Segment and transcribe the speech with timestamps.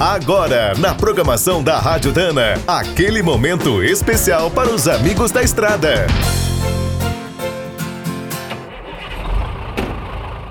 [0.00, 6.06] Agora, na programação da Rádio Dana, aquele momento especial para os amigos da estrada.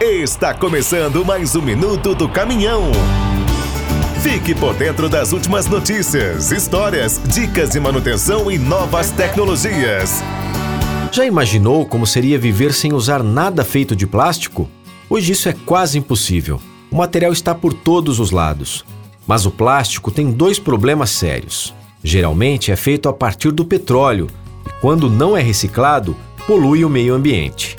[0.02, 2.92] Está começando mais um minuto do caminhão.
[4.22, 10.22] Fique por dentro das últimas notícias, histórias, dicas de manutenção e novas tecnologias.
[11.10, 14.70] Já imaginou como seria viver sem usar nada feito de plástico?
[15.10, 16.60] Hoje isso é quase impossível.
[16.92, 18.84] O material está por todos os lados.
[19.28, 21.76] Mas o plástico tem dois problemas sérios.
[22.02, 24.28] Geralmente é feito a partir do petróleo
[24.66, 26.16] e, quando não é reciclado,
[26.48, 27.76] polui o meio ambiente.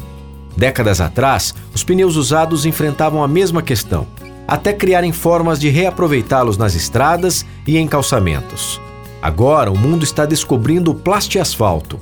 [0.55, 4.07] Décadas atrás, os pneus usados enfrentavam a mesma questão,
[4.47, 8.81] até criarem formas de reaproveitá-los nas estradas e em calçamentos.
[9.23, 11.99] Agora, o mundo está descobrindo o plastiasfalto.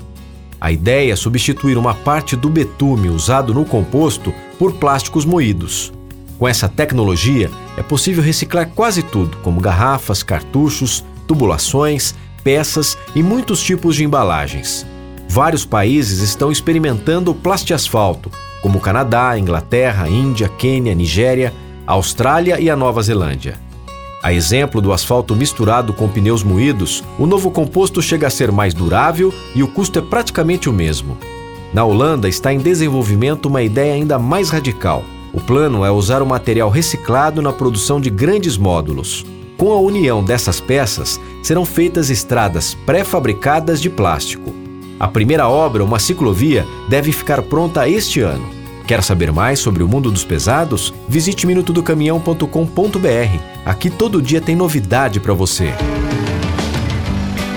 [0.61, 5.93] A ideia é substituir uma parte do betume usado no composto por plásticos moídos.
[6.39, 13.63] Com essa tecnologia, é possível reciclar quase tudo, como garrafas, cartuchos, tubulações, peças e muitos
[13.63, 14.87] tipos de embalagens.
[15.29, 18.31] Vários países estão experimentando o plastiasfalto,
[18.61, 21.55] como Canadá, Inglaterra, Índia, Quênia, Nigéria,
[21.87, 23.59] Austrália e a Nova Zelândia.
[24.23, 28.75] A exemplo do asfalto misturado com pneus moídos, o novo composto chega a ser mais
[28.75, 31.17] durável e o custo é praticamente o mesmo.
[31.73, 35.03] Na Holanda está em desenvolvimento uma ideia ainda mais radical–
[35.37, 39.23] o plano é usar o material reciclado na produção de grandes módulos.
[39.59, 44.55] Com a união dessas peças, serão feitas estradas pré-fabricadas de plástico.
[44.99, 48.49] A primeira obra, uma ciclovia, deve ficar pronta este ano.
[48.87, 50.95] Quer saber mais sobre o mundo dos pesados?
[51.07, 53.39] Visite minutodocaminhão.com.br.
[53.67, 55.75] Aqui todo dia tem novidade para você.